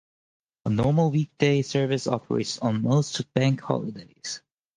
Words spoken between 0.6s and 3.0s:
A normal weekday service operates on